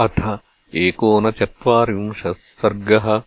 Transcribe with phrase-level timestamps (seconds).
[0.00, 0.38] अथ
[0.74, 3.22] एकोनचत्वारिंशः सर्गः।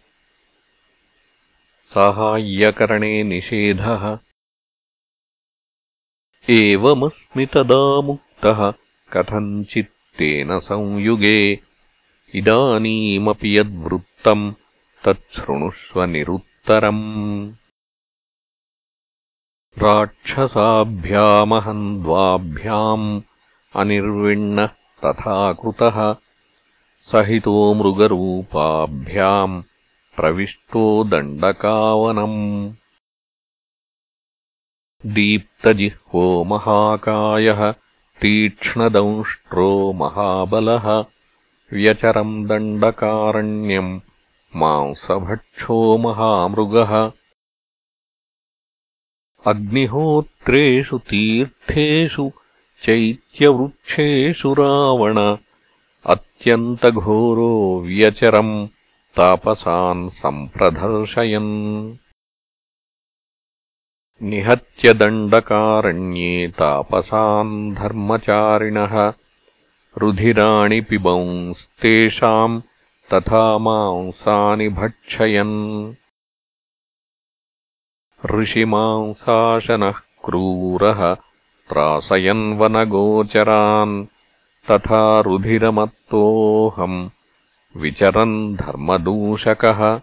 [1.80, 4.20] साहाय्यकरणे निषेधः।
[6.50, 8.74] एवमस्मि तदा मुक्तः।
[9.14, 11.60] कथञ्चित्तेन संयुगे।
[12.36, 14.54] इदानीमपि यद्वृत्तम्
[15.06, 17.54] तच्छृणुष्व निरुत्तरम्।
[19.78, 23.22] राक्षसाभ्यामहम् द्वाभ्याम्
[23.76, 24.70] अनिर्विण्णः
[25.06, 26.16] तथा कृतः
[27.02, 29.64] सहितो मृगरूपाभ्याम्
[30.16, 32.74] प्रविष्टो दण्डकावनम्।
[35.06, 37.72] दीप्तजिह्वो महाकायः
[38.22, 41.06] तीक्ष्णदंष्ट्रो महाबलः।
[41.74, 44.00] व्यचरम् दण्डकारण्यम्
[44.56, 47.12] मांसभक्षो महामृगः।
[49.46, 52.32] अग्निहोत्रेषु तीर्थेषु
[52.84, 55.38] चैत्यवृक्षेषु रावण
[56.06, 58.68] अत्यन्तघोरो व्यचरम्
[59.18, 61.96] तापसान् सम्प्रदर्शयन्।
[64.22, 69.14] निहत्यदण्डकारण्ये तापसान् धर्मचारिणः।
[69.98, 72.62] रुधिराणि पिबंस्तेषाम्
[73.14, 75.94] तथा मांसानि भक्षयन्।
[78.26, 79.94] ऋषिमांसाशनः
[80.26, 81.18] क्रूरः
[81.70, 84.06] त्रासयन्वनगोचरान्
[84.70, 87.10] तथा रुधिरमत्तोऽहम्
[87.78, 90.02] विचरन् धर्मदूषकः।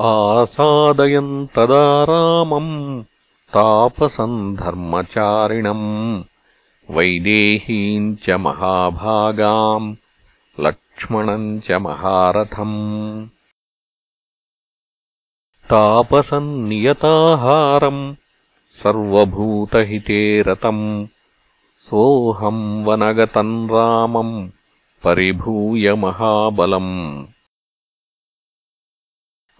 [0.00, 3.02] आसादयन् तदा रामम्
[3.54, 6.24] तापसम् धर्मचारिणम्।
[6.90, 9.96] वैदेहीम् च महाभागाम्
[10.60, 13.26] लक्ष्मणम् च महारथम्।
[15.70, 18.14] तापसम् नियताहारम्
[18.70, 21.06] सर्वभूतहिते रतम्
[21.90, 24.50] सोऽहम् वनगतम् रामम्
[25.04, 27.26] परिभूय महाबलम्।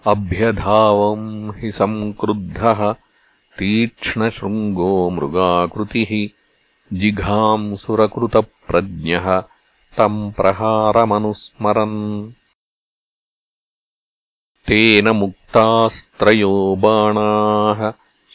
[0.07, 2.95] अभ्यधावम् हि संक्रुद्धः
[3.59, 6.29] तीक्ष्णशृङ्गो मृगाकृतिः
[6.93, 9.43] जिघाम् सुरकृतप्रज्ञः
[9.99, 12.33] तम् प्रहारमनुस्मरन्।
[14.67, 17.93] तेन मुक्तास्त्रयो बाणाः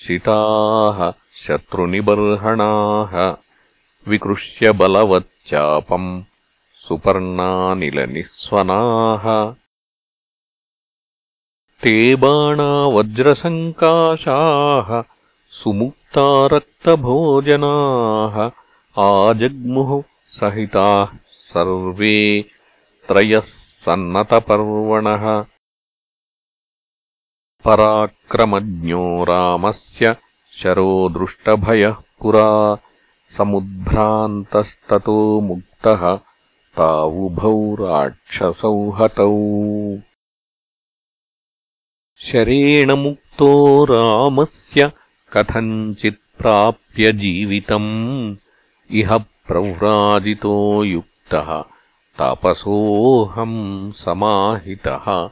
[0.08, 3.45] शिताः शत्रुनिबर्हणाः
[4.08, 6.24] विकृष्य बलवच्चापम्
[6.76, 9.56] सुपर्णानिलनिःस्वनाः।
[11.84, 15.04] ते बाणा वज्रसङ्काशाः
[15.50, 18.52] सुमुक्ता रक्तभोजनाः
[19.02, 22.46] आजग्मुः सहिताः सर्वे
[23.08, 23.46] त्रयः
[23.86, 25.46] सन्नतपर्वणः।
[27.66, 30.16] पराक्रमज्ञो रामस्य
[30.52, 32.78] शरो दृष्टभयः पुरा
[33.38, 36.20] समुद्भ्रान्तस्ततो मुक्तः
[36.78, 39.98] तावुभौ राक्षसौ हतौ
[42.18, 44.92] शरेण मुक्तो रामस्य
[45.34, 48.36] कथञ्चित्प्राप्य जीवितम्।
[48.92, 51.64] इह प्रव्राजितो युक्तः
[52.18, 55.30] तापसोऽहम् समाहितः।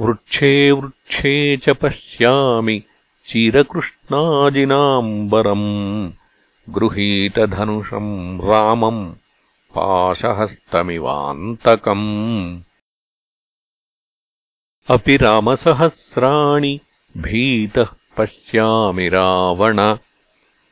[0.00, 2.82] वृक्षे वृक्षे च पश्यामि
[3.26, 6.12] चिरकृष्णाजिनाम्बरम्
[6.70, 9.14] गृहीतधनुषम् रामम्
[9.74, 12.60] पाशहस्तमिवान्तकम्।
[14.90, 16.80] अपि रामसहस्राणि
[17.16, 17.86] भीतः
[18.18, 19.96] पश्यामि रावण।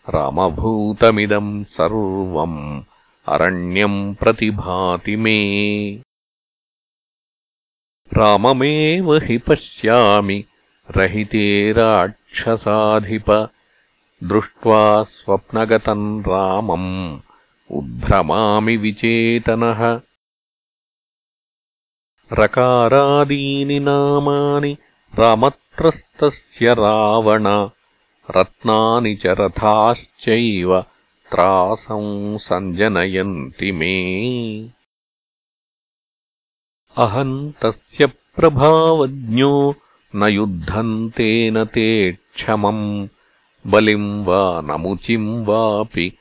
[0.09, 2.83] रामभूतमिदम् सर्वम्
[3.29, 6.03] अरण्यम् प्रतिभाति मे।
[8.15, 10.45] राममेव हि पश्यामि
[10.91, 13.31] रहिते राक्षसाधिप।
[14.25, 17.21] दृष्ट्वा स्वप्नगतम् रामम्
[17.71, 20.01] उद्भ्रमामि विचेतनः।
[22.33, 24.77] रकारादीनि नामानि
[25.19, 27.47] रामत्रस्तस्य रावण।
[28.37, 30.81] रत्नानि च रथाश्चैव
[31.31, 33.93] त्रासं सञ्जनयन्ति मे।
[36.97, 39.75] अहम् तस्य प्रभावज्ञो
[40.15, 43.09] न युद्धन्तेन ते क्षमम्
[43.67, 46.13] बलिम् वा नमुचिम् वापि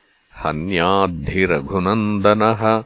[0.46, 2.84] हन्याद्धिरघुनन्दनः।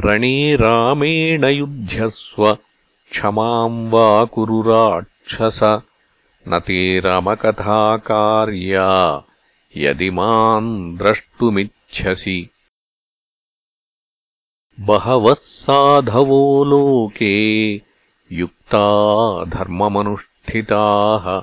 [0.00, 2.58] रणे रामेण युध्यस्व
[3.10, 5.80] क्षमाम् वा कुरु राक्षस
[6.48, 9.24] न ते रामकथाकार्या
[9.76, 12.48] यदि माम् द्रष्टुमिच्छसि।
[14.80, 17.76] बहवः साधवो लोके
[18.34, 21.42] युक्ता धर्ममनुष्ठिताः